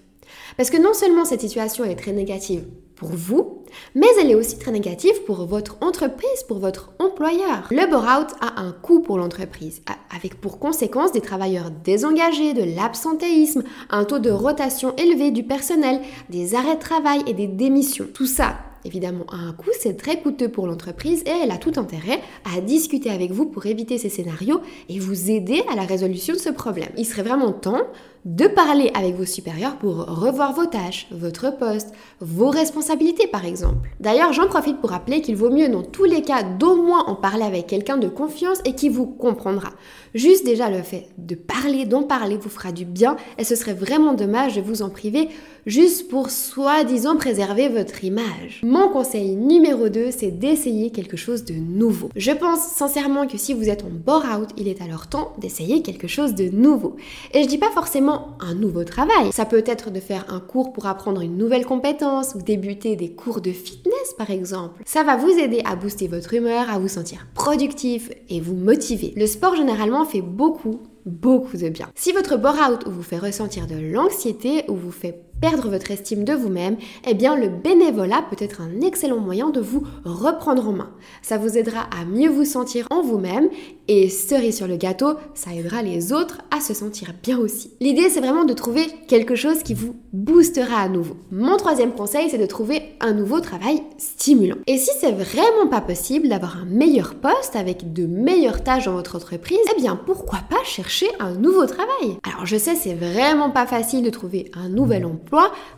Parce 0.56 0.70
que 0.70 0.80
non 0.80 0.94
seulement 0.94 1.24
cette 1.24 1.40
situation 1.40 1.84
est 1.84 1.96
très 1.96 2.12
négative 2.12 2.64
pour 3.04 3.16
vous, 3.16 3.58
mais 3.94 4.06
elle 4.18 4.30
est 4.30 4.34
aussi 4.34 4.58
très 4.58 4.70
négative 4.70 5.24
pour 5.26 5.44
votre 5.44 5.76
entreprise, 5.82 6.42
pour 6.48 6.58
votre 6.58 6.92
employeur. 6.98 7.68
Le 7.70 7.90
bore-out 7.90 8.28
a 8.40 8.60
un 8.60 8.72
coût 8.72 9.00
pour 9.00 9.18
l'entreprise, 9.18 9.82
avec 10.14 10.40
pour 10.40 10.58
conséquence 10.58 11.12
des 11.12 11.20
travailleurs 11.20 11.70
désengagés, 11.70 12.54
de 12.54 12.62
l'absentéisme, 12.76 13.62
un 13.90 14.04
taux 14.04 14.20
de 14.20 14.30
rotation 14.30 14.94
élevé 14.96 15.32
du 15.32 15.42
personnel, 15.42 16.00
des 16.30 16.54
arrêts 16.54 16.76
de 16.76 16.80
travail 16.80 17.22
et 17.26 17.34
des 17.34 17.46
démissions. 17.46 18.06
Tout 18.14 18.26
ça, 18.26 18.56
évidemment 18.84 19.24
a 19.32 19.36
un 19.36 19.52
coût, 19.52 19.70
c'est 19.78 19.96
très 19.96 20.20
coûteux 20.20 20.48
pour 20.48 20.66
l'entreprise 20.66 21.22
et 21.26 21.30
elle 21.42 21.50
a 21.50 21.58
tout 21.58 21.72
intérêt 21.76 22.20
à 22.54 22.60
discuter 22.60 23.10
avec 23.10 23.30
vous 23.32 23.46
pour 23.46 23.66
éviter 23.66 23.98
ces 23.98 24.08
scénarios 24.08 24.60
et 24.88 24.98
vous 24.98 25.30
aider 25.30 25.62
à 25.70 25.76
la 25.76 25.82
résolution 25.82 26.34
de 26.34 26.38
ce 26.38 26.50
problème. 26.50 26.90
Il 26.96 27.06
serait 27.06 27.22
vraiment 27.22 27.52
temps 27.52 27.82
de 28.24 28.46
parler 28.46 28.90
avec 28.94 29.16
vos 29.16 29.26
supérieurs 29.26 29.76
pour 29.76 29.96
revoir 29.96 30.54
vos 30.54 30.64
tâches, 30.64 31.06
votre 31.10 31.56
poste, 31.58 31.92
vos 32.20 32.48
responsabilités 32.48 33.26
par 33.26 33.44
exemple. 33.44 33.90
D'ailleurs, 34.00 34.32
j'en 34.32 34.46
profite 34.46 34.80
pour 34.80 34.90
rappeler 34.90 35.20
qu'il 35.20 35.36
vaut 35.36 35.50
mieux 35.50 35.68
dans 35.68 35.82
tous 35.82 36.04
les 36.04 36.22
cas 36.22 36.42
d'au 36.42 36.76
moins 36.76 37.04
en 37.04 37.16
parler 37.16 37.44
avec 37.44 37.66
quelqu'un 37.66 37.98
de 37.98 38.08
confiance 38.08 38.60
et 38.64 38.74
qui 38.74 38.88
vous 38.88 39.06
comprendra. 39.06 39.70
Juste 40.14 40.46
déjà 40.46 40.70
le 40.70 40.82
fait 40.82 41.08
de 41.18 41.34
parler, 41.34 41.84
d'en 41.84 42.02
parler 42.02 42.38
vous 42.38 42.48
fera 42.48 42.72
du 42.72 42.86
bien 42.86 43.16
et 43.36 43.44
ce 43.44 43.56
serait 43.56 43.74
vraiment 43.74 44.14
dommage 44.14 44.56
de 44.56 44.62
vous 44.62 44.80
en 44.80 44.88
priver 44.88 45.28
juste 45.66 46.08
pour 46.08 46.30
soi-disant 46.30 47.16
préserver 47.16 47.68
votre 47.68 48.04
image. 48.04 48.60
Mon 48.62 48.88
conseil 48.88 49.36
numéro 49.36 49.88
2, 49.88 50.10
c'est 50.10 50.30
d'essayer 50.30 50.90
quelque 50.90 51.16
chose 51.16 51.44
de 51.44 51.54
nouveau. 51.54 52.10
Je 52.16 52.32
pense 52.32 52.60
sincèrement 52.60 53.26
que 53.26 53.38
si 53.38 53.54
vous 53.54 53.68
êtes 53.68 53.84
en 53.84 53.90
bore-out, 53.90 54.50
il 54.56 54.68
est 54.68 54.82
alors 54.82 55.06
temps 55.06 55.32
d'essayer 55.38 55.82
quelque 55.82 56.08
chose 56.08 56.34
de 56.34 56.48
nouveau. 56.48 56.96
Et 57.32 57.42
je 57.42 57.48
dis 57.48 57.58
pas 57.58 57.70
forcément 57.70 58.36
un 58.40 58.54
nouveau 58.54 58.84
travail. 58.84 59.32
Ça 59.32 59.46
peut 59.46 59.64
être 59.66 59.90
de 59.90 60.00
faire 60.00 60.26
un 60.28 60.40
cours 60.40 60.72
pour 60.72 60.86
apprendre 60.86 61.20
une 61.20 61.36
nouvelle 61.36 61.66
compétence 61.66 62.34
ou 62.34 62.42
débuter 62.42 62.96
des 62.96 63.12
cours 63.12 63.40
de 63.40 63.52
fitness 63.52 64.14
par 64.18 64.30
exemple. 64.30 64.82
Ça 64.84 65.02
va 65.02 65.16
vous 65.16 65.30
aider 65.30 65.62
à 65.64 65.76
booster 65.76 66.08
votre 66.08 66.34
humeur, 66.34 66.70
à 66.70 66.78
vous 66.78 66.88
sentir 66.88 67.26
productif 67.34 68.10
et 68.28 68.40
vous 68.40 68.54
motiver. 68.54 69.12
Le 69.16 69.26
sport 69.26 69.56
généralement 69.56 70.04
fait 70.04 70.22
beaucoup 70.22 70.80
beaucoup 71.06 71.56
de 71.56 71.68
bien. 71.68 71.88
Si 71.94 72.12
votre 72.12 72.36
bore-out 72.36 72.86
vous 72.86 73.02
fait 73.02 73.18
ressentir 73.18 73.66
de 73.66 73.76
l'anxiété 73.76 74.64
ou 74.68 74.74
vous 74.74 74.92
fait 74.92 75.20
perdre 75.40 75.68
votre 75.68 75.90
estime 75.90 76.24
de 76.24 76.32
vous-même, 76.32 76.76
eh 77.06 77.14
bien 77.14 77.36
le 77.36 77.48
bénévolat 77.48 78.24
peut 78.30 78.42
être 78.42 78.60
un 78.60 78.80
excellent 78.80 79.18
moyen 79.18 79.50
de 79.50 79.60
vous 79.60 79.82
reprendre 80.04 80.68
en 80.68 80.72
main. 80.72 80.90
Ça 81.22 81.38
vous 81.38 81.58
aidera 81.58 81.80
à 81.80 82.04
mieux 82.04 82.30
vous 82.30 82.44
sentir 82.44 82.86
en 82.90 83.02
vous-même 83.02 83.48
et 83.88 84.08
cerise 84.08 84.56
sur 84.56 84.66
le 84.66 84.76
gâteau, 84.76 85.14
ça 85.34 85.54
aidera 85.54 85.82
les 85.82 86.12
autres 86.12 86.38
à 86.50 86.60
se 86.60 86.72
sentir 86.72 87.12
bien 87.22 87.38
aussi. 87.38 87.72
L'idée 87.80 88.08
c'est 88.08 88.20
vraiment 88.20 88.44
de 88.44 88.54
trouver 88.54 88.86
quelque 89.08 89.34
chose 89.34 89.62
qui 89.62 89.74
vous 89.74 89.96
boostera 90.12 90.78
à 90.78 90.88
nouveau. 90.88 91.16
Mon 91.30 91.56
troisième 91.56 91.92
conseil 91.92 92.30
c'est 92.30 92.38
de 92.38 92.46
trouver 92.46 92.94
un 93.00 93.12
nouveau 93.12 93.40
travail 93.40 93.82
stimulant. 93.98 94.56
Et 94.66 94.78
si 94.78 94.90
c'est 94.98 95.12
vraiment 95.12 95.68
pas 95.70 95.82
possible 95.82 96.28
d'avoir 96.28 96.56
un 96.56 96.64
meilleur 96.64 97.16
poste 97.16 97.56
avec 97.56 97.92
de 97.92 98.06
meilleures 98.06 98.64
tâches 98.64 98.86
dans 98.86 98.94
votre 98.94 99.16
entreprise, 99.16 99.58
eh 99.76 99.80
bien 99.80 99.96
pourquoi 99.96 100.38
pas 100.48 100.64
chercher 100.64 101.08
un 101.20 101.34
nouveau 101.34 101.66
travail? 101.66 102.18
Alors 102.22 102.46
je 102.46 102.56
sais 102.56 102.74
c'est 102.74 102.94
vraiment 102.94 103.50
pas 103.50 103.66
facile 103.66 104.02
de 104.02 104.10
trouver 104.10 104.50
un 104.54 104.70
nouvel 104.70 105.04
emploi 105.04 105.23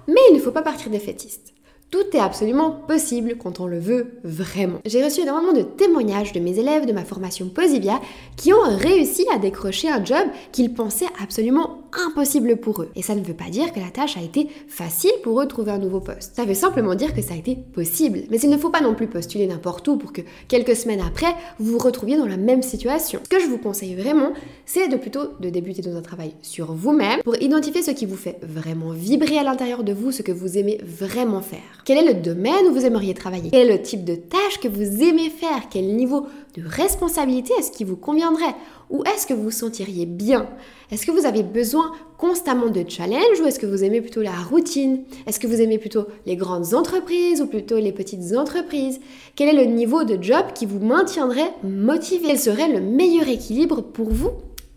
mais 0.08 0.20
il 0.30 0.34
ne 0.36 0.40
faut 0.40 0.52
pas 0.52 0.62
partir 0.62 0.90
défaitiste. 0.90 1.55
Tout 1.93 2.16
est 2.16 2.21
absolument 2.21 2.73
possible 2.73 3.37
quand 3.40 3.61
on 3.61 3.66
le 3.66 3.78
veut 3.78 4.19
vraiment. 4.25 4.81
J'ai 4.85 5.05
reçu 5.05 5.21
énormément 5.21 5.52
de 5.52 5.62
témoignages 5.62 6.33
de 6.33 6.40
mes 6.40 6.59
élèves 6.59 6.85
de 6.85 6.93
ma 6.93 7.05
formation 7.05 7.49
Posivia 7.49 8.00
qui 8.37 8.52
ont 8.52 8.62
réussi 8.62 9.25
à 9.33 9.38
décrocher 9.38 9.88
un 9.88 10.05
job 10.05 10.26
qu'ils 10.50 10.75
pensaient 10.75 11.07
absolument 11.23 11.83
impossible 12.09 12.57
pour 12.57 12.83
eux. 12.83 12.90
Et 12.97 13.02
ça 13.02 13.14
ne 13.14 13.23
veut 13.23 13.35
pas 13.35 13.50
dire 13.50 13.73
que 13.73 13.78
la 13.78 13.90
tâche 13.90 14.16
a 14.16 14.21
été 14.21 14.49
facile 14.66 15.12
pour 15.23 15.40
eux 15.40 15.45
de 15.45 15.49
trouver 15.49 15.71
un 15.71 15.78
nouveau 15.78 16.00
poste. 16.00 16.35
Ça 16.35 16.45
veut 16.45 16.55
simplement 16.55 16.97
dire 16.97 17.14
que 17.14 17.23
ça 17.23 17.35
a 17.35 17.37
été 17.37 17.57
possible. 17.57 18.23
Mais 18.31 18.40
il 18.40 18.50
ne 18.50 18.59
faut 18.59 18.71
pas 18.71 18.81
non 18.81 18.95
plus 18.95 19.07
postuler 19.07 19.47
n'importe 19.47 19.87
où 19.87 19.97
pour 19.97 20.12
que 20.12 20.23
quelques 20.49 20.75
semaines 20.75 21.02
après, 21.07 21.35
vous 21.61 21.73
vous 21.73 21.78
retrouviez 21.78 22.16
dans 22.16 22.26
la 22.26 22.37
même 22.37 22.62
situation. 22.62 23.21
Ce 23.23 23.28
que 23.28 23.40
je 23.40 23.47
vous 23.47 23.59
conseille 23.59 23.95
vraiment, 23.95 24.33
c'est 24.64 24.88
de 24.88 24.97
plutôt 24.97 25.28
de 25.38 25.50
débuter 25.50 25.83
dans 25.83 25.97
un 25.97 26.02
travail 26.02 26.35
sur 26.43 26.73
vous-même 26.73 27.23
pour 27.23 27.40
identifier 27.40 27.83
ce 27.83 27.93
qui 27.93 28.07
vous 28.07 28.16
fait 28.16 28.40
vraiment 28.43 28.90
vibrer 28.90 29.38
à 29.38 29.45
l'intérieur 29.45 29.85
de 29.85 29.93
vous, 29.93 30.11
ce 30.11 30.23
que 30.23 30.33
vous 30.33 30.59
aimez 30.59 30.81
vraiment 30.83 31.40
faire. 31.40 31.75
Quel 31.85 31.99
est 31.99 32.14
le 32.14 32.21
domaine 32.21 32.66
où 32.68 32.73
vous 32.73 32.85
aimeriez 32.85 33.14
travailler? 33.14 33.50
Quel 33.50 33.68
est 33.68 33.76
le 33.76 33.83
type 33.83 34.04
de 34.04 34.16
tâche 34.16 34.59
que 34.61 34.68
vous 34.68 35.02
aimez 35.02 35.30
faire? 35.30 35.68
Quel 35.71 35.95
niveau 35.95 36.26
de 36.56 36.62
responsabilité 36.66 37.52
est-ce 37.59 37.71
qui 37.71 37.85
vous 37.85 37.97
conviendrait? 37.97 38.54
Ou 38.90 39.02
est-ce 39.04 39.26
que 39.26 39.35
vous 39.35 39.45
vous 39.45 39.50
sentiriez 39.50 40.06
bien? 40.06 40.49
Est-ce 40.90 41.06
que 41.06 41.11
vous 41.11 41.26
avez 41.26 41.42
besoin 41.42 41.92
constamment 42.18 42.68
de 42.68 42.85
challenge 42.88 43.40
ou 43.40 43.47
est-ce 43.47 43.59
que 43.59 43.66
vous 43.66 43.85
aimez 43.85 44.00
plutôt 44.00 44.23
la 44.23 44.35
routine? 44.50 45.04
Est-ce 45.26 45.40
que 45.40 45.47
vous 45.47 45.61
aimez 45.61 45.78
plutôt 45.78 46.06
les 46.25 46.37
grandes 46.37 46.75
entreprises 46.75 47.40
ou 47.40 47.47
plutôt 47.47 47.76
les 47.76 47.92
petites 47.92 48.37
entreprises? 48.37 49.00
Quel 49.35 49.49
est 49.49 49.64
le 49.64 49.71
niveau 49.71 50.04
de 50.04 50.23
job 50.23 50.47
qui 50.54 50.66
vous 50.66 50.80
maintiendrait 50.80 51.52
motivé? 51.62 52.28
Quel 52.28 52.38
serait 52.38 52.73
le 52.73 52.80
meilleur 52.80 53.28
équilibre 53.28 53.83
pour 53.83 54.11
vous? 54.11 54.30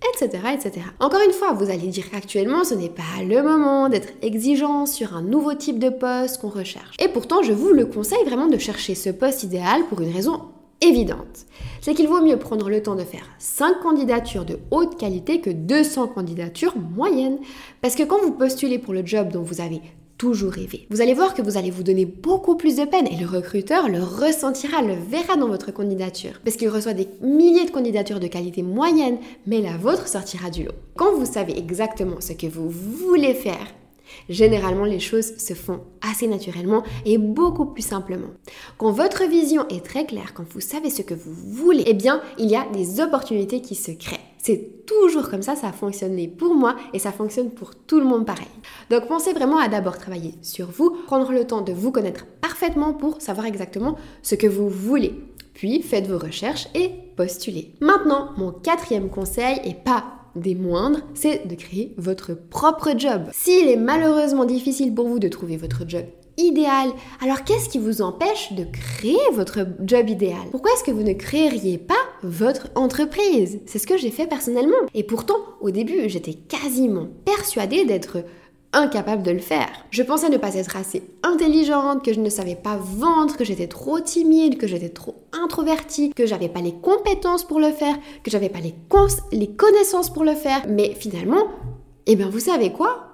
Etc., 0.07 0.43
etc. 0.53 0.85
Encore 0.99 1.21
une 1.25 1.33
fois, 1.33 1.53
vous 1.53 1.69
allez 1.69 1.87
dire 1.87 2.09
qu'actuellement, 2.09 2.63
ce 2.63 2.73
n'est 2.73 2.89
pas 2.89 3.23
le 3.27 3.41
moment 3.41 3.89
d'être 3.89 4.13
exigeant 4.21 4.85
sur 4.85 5.15
un 5.15 5.21
nouveau 5.21 5.53
type 5.53 5.79
de 5.79 5.89
poste 5.89 6.39
qu'on 6.39 6.49
recherche. 6.49 6.95
Et 6.99 7.07
pourtant, 7.07 7.43
je 7.43 7.53
vous 7.53 7.73
le 7.73 7.85
conseille 7.85 8.23
vraiment 8.25 8.47
de 8.47 8.57
chercher 8.57 8.95
ce 8.95 9.09
poste 9.09 9.43
idéal 9.43 9.83
pour 9.89 10.01
une 10.01 10.13
raison 10.13 10.41
évidente. 10.81 11.45
C'est 11.81 11.93
qu'il 11.93 12.07
vaut 12.07 12.21
mieux 12.21 12.37
prendre 12.37 12.69
le 12.69 12.81
temps 12.81 12.95
de 12.95 13.03
faire 13.03 13.27
5 13.37 13.81
candidatures 13.81 14.45
de 14.45 14.59
haute 14.71 14.97
qualité 14.97 15.41
que 15.41 15.49
200 15.49 16.07
candidatures 16.09 16.75
moyennes. 16.77 17.39
Parce 17.81 17.95
que 17.95 18.03
quand 18.03 18.21
vous 18.21 18.31
postulez 18.31 18.79
pour 18.79 18.93
le 18.93 19.05
job 19.05 19.29
dont 19.31 19.43
vous 19.43 19.61
avez 19.61 19.81
toujours 20.19 20.51
rêvé. 20.51 20.85
Vous 20.91 21.01
allez 21.01 21.15
voir 21.15 21.33
que 21.33 21.41
vous 21.41 21.57
allez 21.57 21.71
vous 21.71 21.81
donner 21.81 22.05
beaucoup 22.05 22.55
plus 22.55 22.75
de 22.75 22.85
peine 22.85 23.07
et 23.07 23.15
le 23.15 23.25
recruteur 23.25 23.89
le 23.89 24.03
ressentira, 24.03 24.83
le 24.83 24.93
verra 24.93 25.37
dans 25.37 25.47
votre 25.47 25.71
candidature. 25.71 26.41
Parce 26.43 26.57
qu'il 26.57 26.69
reçoit 26.69 26.93
des 26.93 27.07
milliers 27.21 27.65
de 27.65 27.71
candidatures 27.71 28.19
de 28.19 28.27
qualité 28.27 28.61
moyenne, 28.61 29.17
mais 29.47 29.61
la 29.61 29.77
vôtre 29.77 30.07
sortira 30.07 30.49
du 30.49 30.65
lot. 30.65 30.73
Quand 30.95 31.15
vous 31.15 31.25
savez 31.25 31.57
exactement 31.57 32.19
ce 32.19 32.33
que 32.33 32.47
vous 32.47 32.69
voulez 32.69 33.33
faire, 33.33 33.65
Généralement, 34.27 34.85
les 34.85 34.99
choses 34.99 35.37
se 35.37 35.53
font 35.53 35.81
assez 36.01 36.25
naturellement 36.25 36.83
et 37.05 37.19
beaucoup 37.19 37.67
plus 37.67 37.85
simplement. 37.85 38.29
Quand 38.79 38.91
votre 38.91 39.27
vision 39.29 39.67
est 39.69 39.85
très 39.85 40.07
claire, 40.07 40.33
quand 40.33 40.45
vous 40.51 40.61
savez 40.61 40.89
ce 40.89 41.03
que 41.03 41.13
vous 41.13 41.31
voulez, 41.31 41.83
eh 41.85 41.93
bien, 41.93 42.19
il 42.39 42.49
y 42.49 42.55
a 42.55 42.65
des 42.73 43.01
opportunités 43.01 43.61
qui 43.61 43.75
se 43.75 43.91
créent. 43.91 44.17
Toujours 44.89 45.29
comme 45.29 45.43
ça, 45.43 45.55
ça 45.55 45.67
a 45.67 45.71
fonctionné 45.71 46.27
pour 46.27 46.55
moi 46.55 46.75
et 46.93 46.99
ça 46.99 47.11
fonctionne 47.11 47.51
pour 47.51 47.75
tout 47.75 47.99
le 47.99 48.05
monde 48.05 48.25
pareil. 48.25 48.47
Donc 48.89 49.07
pensez 49.07 49.33
vraiment 49.33 49.59
à 49.59 49.67
d'abord 49.67 49.97
travailler 49.97 50.33
sur 50.41 50.67
vous, 50.71 50.89
prendre 51.05 51.31
le 51.31 51.45
temps 51.45 51.61
de 51.61 51.73
vous 51.73 51.91
connaître 51.91 52.25
parfaitement 52.41 52.93
pour 52.93 53.21
savoir 53.21 53.45
exactement 53.45 53.97
ce 54.23 54.35
que 54.35 54.47
vous 54.47 54.67
voulez. 54.67 55.13
Puis 55.53 55.81
faites 55.81 56.07
vos 56.07 56.17
recherches 56.17 56.67
et 56.73 56.89
postulez. 57.15 57.75
Maintenant, 57.81 58.31
mon 58.37 58.51
quatrième 58.51 59.09
conseil, 59.09 59.59
et 59.63 59.73
pas 59.73 60.05
des 60.35 60.55
moindres, 60.55 61.01
c'est 61.13 61.47
de 61.47 61.55
créer 61.55 61.93
votre 61.97 62.33
propre 62.33 62.91
job. 62.97 63.23
S'il 63.31 63.67
est 63.67 63.75
malheureusement 63.75 64.45
difficile 64.45 64.93
pour 64.93 65.07
vous 65.07 65.19
de 65.19 65.27
trouver 65.27 65.57
votre 65.57 65.87
job 65.87 66.05
idéal. 66.37 66.89
Alors 67.21 67.43
qu'est-ce 67.43 67.69
qui 67.69 67.79
vous 67.79 68.01
empêche 68.01 68.53
de 68.53 68.63
créer 68.63 69.19
votre 69.33 69.59
job 69.81 70.09
idéal? 70.09 70.47
Pourquoi 70.51 70.71
est-ce 70.71 70.83
que 70.83 70.91
vous 70.91 71.03
ne 71.03 71.13
créeriez 71.13 71.77
pas 71.77 71.95
votre 72.23 72.69
entreprise 72.75 73.59
C'est 73.65 73.79
ce 73.79 73.87
que 73.87 73.97
j'ai 73.97 74.11
fait 74.11 74.27
personnellement. 74.27 74.77
Et 74.93 75.03
pourtant, 75.03 75.37
au 75.61 75.71
début, 75.71 76.07
j'étais 76.09 76.33
quasiment 76.33 77.07
persuadée 77.25 77.85
d'être 77.85 78.23
incapable 78.73 79.23
de 79.23 79.31
le 79.31 79.39
faire. 79.39 79.69
Je 79.89 80.03
pensais 80.03 80.29
ne 80.29 80.37
pas 80.37 80.55
être 80.55 80.75
assez 80.75 81.03
intelligente, 81.23 82.03
que 82.03 82.13
je 82.13 82.19
ne 82.19 82.29
savais 82.29 82.55
pas 82.55 82.77
vendre, 82.77 83.35
que 83.35 83.43
j'étais 83.43 83.67
trop 83.67 83.99
timide, 83.99 84.57
que 84.57 84.67
j'étais 84.67 84.89
trop 84.89 85.15
introvertie, 85.31 86.11
que 86.13 86.25
j'avais 86.25 86.49
pas 86.49 86.61
les 86.61 86.73
compétences 86.73 87.43
pour 87.43 87.59
le 87.59 87.71
faire, 87.71 87.97
que 88.23 88.31
j'avais 88.31 88.49
pas 88.49 88.59
les, 88.59 88.75
les 89.31 89.49
connaissances 89.49 90.11
pour 90.11 90.23
le 90.23 90.35
faire. 90.35 90.65
Mais 90.67 90.93
finalement, 90.93 91.47
eh 92.05 92.15
bien 92.15 92.29
vous 92.29 92.39
savez 92.39 92.71
quoi? 92.71 93.07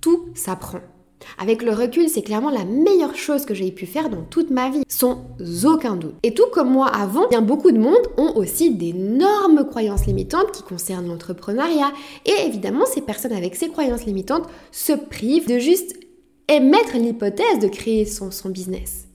Tout 0.00 0.26
s'apprend. 0.34 0.80
Avec 1.38 1.62
le 1.62 1.72
recul, 1.72 2.08
c'est 2.08 2.22
clairement 2.22 2.50
la 2.50 2.64
meilleure 2.64 3.14
chose 3.14 3.44
que 3.44 3.54
j'ai 3.54 3.70
pu 3.70 3.86
faire 3.86 4.08
dans 4.08 4.22
toute 4.22 4.50
ma 4.50 4.70
vie, 4.70 4.82
sans 4.88 5.26
aucun 5.64 5.96
doute. 5.96 6.14
Et 6.22 6.34
tout 6.34 6.46
comme 6.52 6.70
moi 6.70 6.88
avant, 6.88 7.28
bien 7.28 7.42
beaucoup 7.42 7.72
de 7.72 7.78
monde 7.78 7.94
ont 8.16 8.36
aussi 8.36 8.74
d'énormes 8.74 9.66
croyances 9.66 10.06
limitantes 10.06 10.52
qui 10.52 10.62
concernent 10.62 11.08
l'entrepreneuriat. 11.08 11.92
Et 12.24 12.46
évidemment, 12.46 12.86
ces 12.86 13.00
personnes 13.00 13.32
avec 13.32 13.56
ces 13.56 13.68
croyances 13.68 14.04
limitantes 14.04 14.48
se 14.70 14.92
privent 14.92 15.48
de 15.48 15.58
juste 15.58 15.98
émettre 16.48 16.96
l'hypothèse 16.96 17.58
de 17.60 17.68
créer 17.68 18.06
son, 18.06 18.30
son 18.30 18.50
business. 18.50 19.06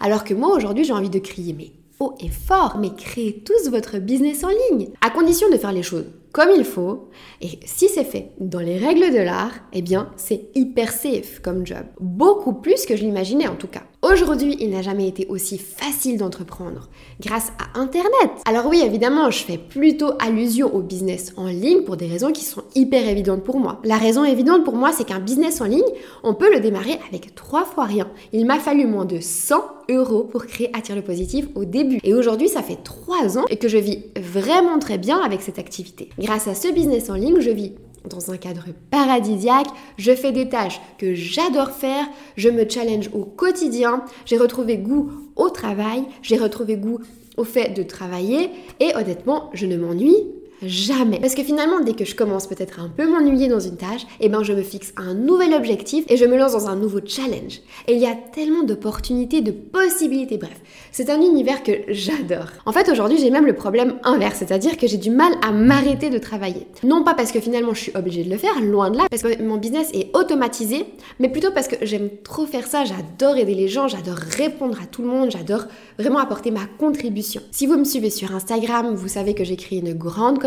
Alors 0.00 0.24
que 0.24 0.34
moi 0.34 0.54
aujourd'hui, 0.54 0.84
j'ai 0.84 0.92
envie 0.92 1.10
de 1.10 1.18
crier 1.18 1.54
mais 1.56 1.72
haut 2.00 2.14
et 2.20 2.28
fort, 2.28 2.78
mais 2.78 2.90
créez 2.94 3.42
tous 3.44 3.70
votre 3.70 3.98
business 3.98 4.42
en 4.42 4.48
ligne, 4.48 4.88
à 5.00 5.10
condition 5.10 5.48
de 5.50 5.56
faire 5.56 5.72
les 5.72 5.82
choses 5.82 6.06
comme 6.32 6.50
il 6.56 6.64
faut. 6.64 7.08
Et 7.40 7.58
si 7.64 7.88
c'est 7.88 8.04
fait 8.04 8.32
dans 8.38 8.60
les 8.60 8.78
règles 8.78 9.12
de 9.12 9.22
l'art, 9.22 9.54
eh 9.72 9.82
bien, 9.82 10.10
c'est 10.16 10.48
hyper 10.54 10.92
safe 10.92 11.40
comme 11.40 11.66
job. 11.66 11.86
Beaucoup 12.00 12.54
plus 12.54 12.86
que 12.86 12.96
je 12.96 13.02
l'imaginais 13.02 13.48
en 13.48 13.56
tout 13.56 13.68
cas. 13.68 13.84
Aujourd'hui, 14.02 14.56
il 14.60 14.70
n'a 14.70 14.80
jamais 14.80 15.06
été 15.08 15.26
aussi 15.28 15.58
facile 15.58 16.16
d'entreprendre 16.16 16.88
grâce 17.20 17.52
à 17.58 17.78
Internet. 17.78 18.30
Alors 18.46 18.64
oui, 18.66 18.80
évidemment, 18.82 19.30
je 19.30 19.44
fais 19.44 19.58
plutôt 19.58 20.12
allusion 20.18 20.74
au 20.74 20.80
business 20.80 21.34
en 21.36 21.48
ligne 21.48 21.82
pour 21.82 21.98
des 21.98 22.06
raisons 22.06 22.32
qui 22.32 22.46
sont 22.46 22.62
hyper 22.74 23.06
évidentes 23.06 23.44
pour 23.44 23.60
moi. 23.60 23.78
La 23.84 23.98
raison 23.98 24.24
évidente 24.24 24.64
pour 24.64 24.74
moi, 24.74 24.92
c'est 24.92 25.04
qu'un 25.04 25.20
business 25.20 25.60
en 25.60 25.66
ligne, 25.66 25.82
on 26.22 26.32
peut 26.32 26.50
le 26.50 26.60
démarrer 26.60 26.98
avec 27.10 27.34
trois 27.34 27.66
fois 27.66 27.84
rien. 27.84 28.08
Il 28.32 28.46
m'a 28.46 28.58
fallu 28.58 28.86
moins 28.86 29.04
de 29.04 29.20
100 29.20 29.56
euros 29.90 30.24
pour 30.24 30.46
créer 30.46 30.70
Attire 30.74 30.96
le 30.96 31.02
positif 31.02 31.48
au 31.54 31.66
début. 31.66 32.00
Et 32.02 32.14
aujourd'hui, 32.14 32.48
ça 32.48 32.62
fait 32.62 32.82
trois 32.82 33.36
ans 33.36 33.44
et 33.50 33.58
que 33.58 33.68
je 33.68 33.76
vis 33.76 34.04
vraiment 34.18 34.78
très 34.78 34.96
bien 34.96 35.20
avec 35.20 35.42
cette 35.42 35.58
activité. 35.58 36.08
Grâce 36.18 36.48
à 36.48 36.54
ce 36.54 36.72
business 36.72 37.10
en 37.10 37.14
ligne, 37.16 37.40
je 37.40 37.50
vis 37.50 37.74
dans 38.08 38.30
un 38.30 38.36
cadre 38.36 38.66
paradisiaque, 38.90 39.68
je 39.98 40.14
fais 40.14 40.32
des 40.32 40.48
tâches 40.48 40.80
que 40.98 41.14
j'adore 41.14 41.70
faire, 41.70 42.06
je 42.36 42.48
me 42.48 42.68
challenge 42.68 43.10
au 43.12 43.24
quotidien, 43.24 44.04
j'ai 44.24 44.38
retrouvé 44.38 44.78
goût 44.78 45.12
au 45.36 45.50
travail, 45.50 46.04
j'ai 46.22 46.36
retrouvé 46.36 46.76
goût 46.76 47.00
au 47.36 47.44
fait 47.44 47.70
de 47.70 47.82
travailler 47.82 48.50
et 48.80 48.94
honnêtement, 48.96 49.50
je 49.52 49.66
ne 49.66 49.76
m'ennuie 49.76 50.24
Jamais. 50.62 51.20
Parce 51.20 51.34
que 51.34 51.42
finalement, 51.42 51.80
dès 51.80 51.94
que 51.94 52.04
je 52.04 52.14
commence 52.14 52.46
peut-être 52.46 52.80
un 52.80 52.88
peu 52.88 53.10
m'ennuyer 53.10 53.48
dans 53.48 53.60
une 53.60 53.76
tâche, 53.76 54.02
eh 54.20 54.28
ben 54.28 54.42
je 54.42 54.52
me 54.52 54.62
fixe 54.62 54.92
un 54.96 55.14
nouvel 55.14 55.54
objectif 55.54 56.04
et 56.08 56.16
je 56.16 56.24
me 56.24 56.36
lance 56.36 56.52
dans 56.52 56.68
un 56.68 56.76
nouveau 56.76 57.00
challenge. 57.04 57.60
Et 57.88 57.94
il 57.94 57.98
y 58.00 58.06
a 58.06 58.14
tellement 58.14 58.62
d'opportunités, 58.62 59.40
de 59.40 59.52
possibilités, 59.52 60.36
bref. 60.36 60.60
C'est 60.92 61.10
un 61.10 61.20
univers 61.20 61.62
que 61.62 61.72
j'adore. 61.88 62.48
En 62.66 62.72
fait, 62.72 62.88
aujourd'hui, 62.90 63.18
j'ai 63.18 63.30
même 63.30 63.46
le 63.46 63.54
problème 63.54 63.98
inverse, 64.04 64.38
c'est-à-dire 64.38 64.76
que 64.76 64.86
j'ai 64.86 64.96
du 64.96 65.10
mal 65.10 65.32
à 65.46 65.52
m'arrêter 65.52 66.10
de 66.10 66.18
travailler. 66.18 66.66
Non 66.82 67.04
pas 67.04 67.14
parce 67.14 67.32
que 67.32 67.40
finalement 67.40 67.74
je 67.74 67.80
suis 67.80 67.92
obligée 67.94 68.24
de 68.24 68.30
le 68.30 68.36
faire, 68.36 68.60
loin 68.60 68.90
de 68.90 68.96
là, 68.96 69.04
parce 69.10 69.22
que 69.22 69.42
mon 69.42 69.56
business 69.56 69.90
est 69.92 70.14
automatisé, 70.16 70.86
mais 71.18 71.28
plutôt 71.28 71.50
parce 71.52 71.68
que 71.68 71.76
j'aime 71.82 72.10
trop 72.22 72.46
faire 72.46 72.66
ça, 72.66 72.84
j'adore 72.84 73.36
aider 73.36 73.54
les 73.54 73.68
gens, 73.68 73.88
j'adore 73.88 74.16
répondre 74.16 74.78
à 74.82 74.86
tout 74.86 75.02
le 75.02 75.08
monde, 75.08 75.30
j'adore 75.30 75.64
vraiment 75.98 76.18
apporter 76.18 76.50
ma 76.50 76.66
contribution. 76.78 77.40
Si 77.50 77.66
vous 77.66 77.76
me 77.76 77.84
suivez 77.84 78.10
sur 78.10 78.34
Instagram, 78.34 78.94
vous 78.94 79.08
savez 79.08 79.34
que 79.34 79.44
j'ai 79.44 79.56
créé 79.56 79.80
une 79.80 79.94
grande 79.94 80.38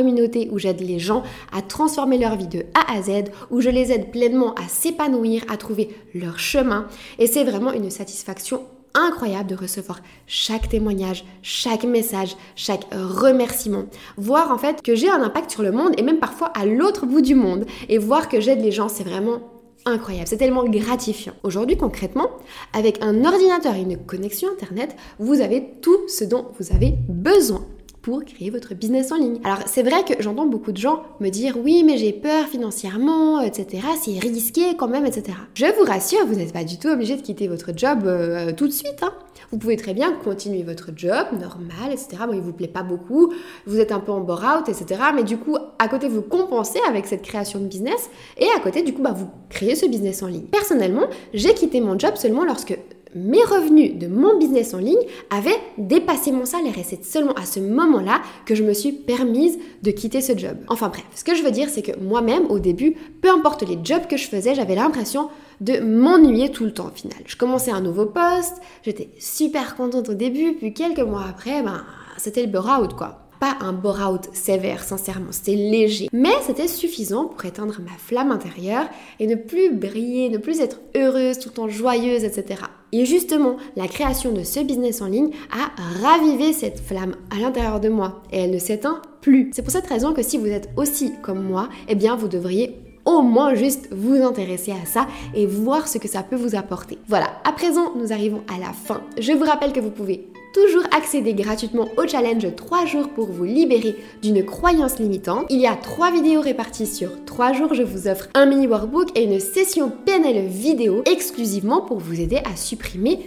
où 0.51 0.59
j'aide 0.59 0.81
les 0.81 0.99
gens 0.99 1.23
à 1.51 1.61
transformer 1.61 2.17
leur 2.17 2.35
vie 2.35 2.47
de 2.47 2.65
A 2.73 2.93
à 2.93 3.01
Z, 3.01 3.31
où 3.51 3.61
je 3.61 3.69
les 3.69 3.91
aide 3.91 4.11
pleinement 4.11 4.53
à 4.55 4.67
s'épanouir, 4.67 5.43
à 5.49 5.57
trouver 5.57 5.95
leur 6.13 6.39
chemin. 6.39 6.87
Et 7.19 7.27
c'est 7.27 7.43
vraiment 7.43 7.71
une 7.71 7.89
satisfaction 7.89 8.61
incroyable 8.95 9.49
de 9.49 9.55
recevoir 9.55 10.01
chaque 10.27 10.69
témoignage, 10.69 11.25
chaque 11.41 11.83
message, 11.83 12.35
chaque 12.55 12.85
remerciement. 12.91 13.85
Voir 14.17 14.51
en 14.51 14.57
fait 14.57 14.81
que 14.81 14.95
j'ai 14.95 15.09
un 15.09 15.21
impact 15.21 15.51
sur 15.51 15.63
le 15.63 15.71
monde 15.71 15.93
et 15.97 16.03
même 16.03 16.19
parfois 16.19 16.47
à 16.47 16.65
l'autre 16.65 17.05
bout 17.05 17.21
du 17.21 17.35
monde. 17.35 17.65
Et 17.89 17.97
voir 17.97 18.29
que 18.29 18.39
j'aide 18.39 18.61
les 18.61 18.71
gens, 18.71 18.89
c'est 18.89 19.03
vraiment 19.03 19.39
incroyable, 19.85 20.27
c'est 20.27 20.37
tellement 20.37 20.65
gratifiant. 20.65 21.33
Aujourd'hui 21.43 21.77
concrètement, 21.77 22.29
avec 22.73 23.03
un 23.03 23.25
ordinateur 23.25 23.75
et 23.75 23.81
une 23.81 23.97
connexion 23.97 24.49
Internet, 24.51 24.95
vous 25.19 25.41
avez 25.41 25.63
tout 25.81 26.07
ce 26.07 26.23
dont 26.23 26.47
vous 26.59 26.73
avez 26.73 26.93
besoin 27.09 27.65
pour 28.03 28.23
créer 28.25 28.49
votre 28.49 28.75
business 28.75 29.11
en 29.11 29.17
ligne. 29.17 29.39
Alors 29.43 29.59
c'est 29.65 29.81
vrai 29.81 30.03
que 30.03 30.21
j'entends 30.21 30.45
beaucoup 30.45 30.73
de 30.73 30.77
gens 30.77 31.03
me 31.21 31.29
dire 31.29 31.55
oui 31.57 31.83
mais 31.83 31.97
j'ai 31.97 32.13
peur 32.13 32.47
financièrement, 32.47 33.41
etc. 33.41 33.87
C'est 33.99 34.19
risqué 34.19 34.75
quand 34.77 34.89
même, 34.89 35.05
etc. 35.05 35.37
Je 35.55 35.65
vous 35.65 35.85
rassure, 35.85 36.25
vous 36.27 36.35
n'êtes 36.35 36.53
pas 36.53 36.65
du 36.65 36.77
tout 36.77 36.89
obligé 36.89 37.15
de 37.15 37.21
quitter 37.21 37.47
votre 37.47 37.71
job 37.75 38.03
euh, 38.05 38.51
tout 38.51 38.67
de 38.67 38.73
suite. 38.73 39.01
Hein. 39.01 39.13
Vous 39.51 39.57
pouvez 39.57 39.77
très 39.77 39.93
bien 39.93 40.11
continuer 40.13 40.63
votre 40.63 40.89
job 40.95 41.27
normal, 41.39 41.91
etc. 41.91 42.23
Bon, 42.27 42.33
il 42.33 42.41
vous 42.41 42.53
plaît 42.53 42.67
pas 42.67 42.83
beaucoup, 42.83 43.31
vous 43.65 43.79
êtes 43.79 43.91
un 43.91 43.99
peu 43.99 44.11
en 44.11 44.21
bore-out, 44.21 44.67
etc. 44.67 44.99
Mais 45.15 45.23
du 45.23 45.37
coup, 45.37 45.55
à 45.79 45.87
côté, 45.87 46.07
vous 46.07 46.21
compensez 46.21 46.79
avec 46.89 47.05
cette 47.05 47.21
création 47.21 47.59
de 47.59 47.65
business 47.67 48.09
et 48.37 48.47
à 48.57 48.59
côté, 48.59 48.81
du 48.81 48.93
coup, 48.93 49.01
bah, 49.01 49.13
vous 49.15 49.29
créez 49.49 49.75
ce 49.75 49.85
business 49.85 50.23
en 50.23 50.27
ligne. 50.27 50.45
Personnellement, 50.45 51.07
j'ai 51.33 51.53
quitté 51.53 51.81
mon 51.81 51.97
job 51.99 52.15
seulement 52.15 52.43
lorsque 52.45 52.77
mes 53.15 53.43
revenus 53.43 53.97
de 53.97 54.07
mon 54.07 54.37
business 54.37 54.73
en 54.73 54.79
ligne 54.79 54.95
avaient 55.29 55.59
dépassé 55.77 56.31
mon 56.31 56.45
salaire 56.45 56.77
et 56.77 56.83
c'est 56.83 57.03
seulement 57.03 57.33
à 57.33 57.45
ce 57.45 57.59
moment-là 57.59 58.21
que 58.45 58.55
je 58.55 58.63
me 58.63 58.73
suis 58.73 58.91
permise 58.91 59.57
de 59.81 59.91
quitter 59.91 60.21
ce 60.21 60.37
job. 60.37 60.57
Enfin 60.67 60.89
bref, 60.89 61.05
ce 61.15 61.23
que 61.23 61.35
je 61.35 61.43
veux 61.43 61.51
dire 61.51 61.69
c'est 61.69 61.81
que 61.81 61.97
moi-même 61.99 62.45
au 62.49 62.59
début, 62.59 62.95
peu 63.21 63.29
importe 63.29 63.67
les 63.67 63.79
jobs 63.83 64.07
que 64.07 64.17
je 64.17 64.27
faisais, 64.27 64.55
j'avais 64.55 64.75
l'impression 64.75 65.29
de 65.61 65.79
m'ennuyer 65.79 66.49
tout 66.51 66.65
le 66.65 66.73
temps 66.73 66.87
au 66.87 66.95
final. 66.95 67.19
Je 67.25 67.37
commençais 67.37 67.71
un 67.71 67.81
nouveau 67.81 68.05
poste, 68.05 68.57
j'étais 68.83 69.09
super 69.19 69.75
contente 69.75 70.09
au 70.09 70.13
début, 70.13 70.53
puis 70.53 70.73
quelques 70.73 70.99
mois 70.99 71.25
après, 71.29 71.61
ben 71.63 71.83
c'était 72.17 72.43
le 72.43 72.51
burn-out 72.51 72.93
quoi 72.95 73.22
pas 73.43 73.57
un 73.59 73.73
bore-out 73.73 74.29
sévère, 74.31 74.85
sincèrement, 74.85 75.31
c'était 75.31 75.55
léger. 75.57 76.07
Mais 76.13 76.31
c'était 76.47 76.69
suffisant 76.69 77.25
pour 77.25 77.43
éteindre 77.43 77.81
ma 77.81 77.91
flamme 77.97 78.31
intérieure 78.31 78.85
et 79.19 79.27
ne 79.27 79.35
plus 79.35 79.69
briller, 79.69 80.29
ne 80.29 80.37
plus 80.37 80.61
être 80.61 80.79
heureuse, 80.95 81.39
tout 81.39 81.49
le 81.49 81.53
temps 81.55 81.67
joyeuse, 81.67 82.23
etc. 82.23 82.61
Et 82.93 83.05
justement, 83.05 83.57
la 83.75 83.89
création 83.89 84.31
de 84.31 84.43
ce 84.43 84.61
business 84.61 85.01
en 85.01 85.07
ligne 85.07 85.31
a 85.51 86.07
ravivé 86.07 86.53
cette 86.53 86.79
flamme 86.79 87.17
à 87.35 87.41
l'intérieur 87.41 87.81
de 87.81 87.89
moi 87.89 88.21
et 88.31 88.37
elle 88.37 88.51
ne 88.51 88.59
s'éteint 88.59 89.01
plus. 89.19 89.51
C'est 89.53 89.61
pour 89.61 89.73
cette 89.73 89.87
raison 89.87 90.13
que 90.13 90.23
si 90.23 90.37
vous 90.37 90.47
êtes 90.47 90.69
aussi 90.77 91.11
comme 91.21 91.43
moi, 91.43 91.67
eh 91.89 91.95
bien 91.95 92.15
vous 92.15 92.29
devriez 92.29 92.77
au 93.03 93.23
moins 93.23 93.55
juste 93.55 93.89
vous 93.91 94.23
intéresser 94.23 94.71
à 94.71 94.85
ça 94.85 95.05
et 95.35 95.45
voir 95.47 95.89
ce 95.89 95.97
que 95.97 96.07
ça 96.07 96.23
peut 96.23 96.37
vous 96.37 96.55
apporter. 96.55 96.97
Voilà, 97.09 97.27
à 97.43 97.51
présent 97.51 97.93
nous 97.97 98.13
arrivons 98.13 98.43
à 98.47 98.57
la 98.57 98.71
fin. 98.71 99.01
Je 99.19 99.33
vous 99.33 99.43
rappelle 99.43 99.73
que 99.73 99.81
vous 99.81 99.91
pouvez 99.91 100.29
toujours 100.53 100.83
accéder 100.95 101.33
gratuitement 101.33 101.89
au 101.97 102.07
challenge 102.07 102.47
3 102.55 102.85
jours 102.85 103.09
pour 103.09 103.25
vous 103.25 103.43
libérer 103.43 103.95
d'une 104.21 104.45
croyance 104.45 104.99
limitante. 104.99 105.47
Il 105.49 105.59
y 105.59 105.67
a 105.67 105.75
3 105.75 106.11
vidéos 106.11 106.41
réparties 106.41 106.87
sur 106.87 107.25
3 107.25 107.53
jours. 107.53 107.73
Je 107.73 107.83
vous 107.83 108.07
offre 108.07 108.29
un 108.35 108.45
mini 108.45 108.67
workbook 108.67 109.09
et 109.17 109.23
une 109.23 109.39
session 109.39 109.91
PNL 110.05 110.47
vidéo 110.47 111.03
exclusivement 111.05 111.81
pour 111.81 111.97
vous 111.97 112.21
aider 112.21 112.37
à 112.45 112.55
supprimer 112.55 113.19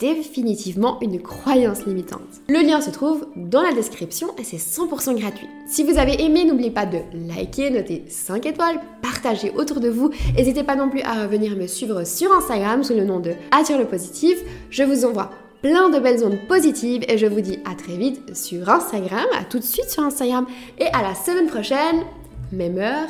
définitivement 0.00 0.98
une 1.00 1.22
croyance 1.22 1.86
limitante. 1.86 2.42
Le 2.48 2.58
lien 2.66 2.80
se 2.80 2.90
trouve 2.90 3.24
dans 3.36 3.62
la 3.62 3.72
description 3.72 4.28
et 4.36 4.42
c'est 4.42 4.56
100% 4.56 5.16
gratuit. 5.16 5.46
Si 5.68 5.84
vous 5.84 5.96
avez 5.96 6.20
aimé, 6.20 6.44
n'oubliez 6.44 6.72
pas 6.72 6.86
de 6.86 6.98
liker, 7.28 7.70
noter 7.70 8.02
5 8.08 8.44
étoiles, 8.46 8.80
partager 9.00 9.52
autour 9.54 9.78
de 9.78 9.88
vous. 9.88 10.10
N'hésitez 10.36 10.64
pas 10.64 10.74
non 10.74 10.90
plus 10.90 11.02
à 11.02 11.22
revenir 11.22 11.54
me 11.54 11.68
suivre 11.68 12.04
sur 12.04 12.32
Instagram 12.32 12.82
sous 12.82 12.94
le 12.94 13.04
nom 13.04 13.20
de 13.20 13.34
Attire 13.52 13.78
le 13.78 13.86
positif. 13.86 14.38
Je 14.70 14.82
vous 14.82 15.04
envoie 15.04 15.30
plein 15.62 15.88
de 15.88 15.98
belles 15.98 16.24
ondes 16.24 16.40
positives 16.48 17.04
et 17.08 17.16
je 17.16 17.26
vous 17.26 17.40
dis 17.40 17.58
à 17.64 17.74
très 17.74 17.96
vite 17.96 18.36
sur 18.36 18.68
Instagram, 18.68 19.26
à 19.38 19.44
tout 19.44 19.58
de 19.58 19.64
suite 19.64 19.88
sur 19.88 20.02
Instagram. 20.02 20.46
Et 20.78 20.86
à 20.86 21.02
la 21.02 21.14
semaine 21.14 21.46
prochaine, 21.46 22.02
même 22.50 22.78
heure, 22.78 23.08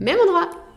même 0.00 0.18
endroit. 0.20 0.67